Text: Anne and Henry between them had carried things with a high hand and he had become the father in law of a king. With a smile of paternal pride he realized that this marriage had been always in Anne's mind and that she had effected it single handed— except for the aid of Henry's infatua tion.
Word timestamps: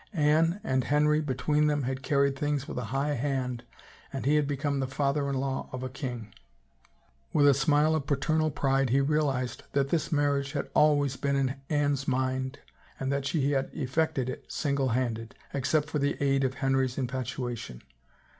Anne 0.17 0.59
and 0.63 0.85
Henry 0.85 1.21
between 1.21 1.67
them 1.67 1.83
had 1.83 2.01
carried 2.01 2.35
things 2.35 2.67
with 2.67 2.79
a 2.79 2.85
high 2.85 3.13
hand 3.13 3.61
and 4.11 4.25
he 4.25 4.33
had 4.33 4.47
become 4.47 4.79
the 4.79 4.87
father 4.87 5.29
in 5.29 5.35
law 5.35 5.69
of 5.71 5.83
a 5.83 5.89
king. 5.89 6.33
With 7.33 7.47
a 7.47 7.53
smile 7.53 7.93
of 7.93 8.07
paternal 8.07 8.49
pride 8.49 8.89
he 8.89 8.99
realized 8.99 9.61
that 9.73 9.89
this 9.89 10.11
marriage 10.11 10.53
had 10.53 10.63
been 10.65 10.71
always 10.73 11.17
in 11.17 11.57
Anne's 11.69 12.07
mind 12.07 12.57
and 12.99 13.11
that 13.11 13.27
she 13.27 13.51
had 13.51 13.69
effected 13.73 14.27
it 14.27 14.51
single 14.51 14.89
handed— 14.89 15.35
except 15.53 15.87
for 15.87 15.99
the 15.99 16.17
aid 16.19 16.43
of 16.43 16.55
Henry's 16.55 16.97
infatua 16.97 17.55
tion. 17.55 17.83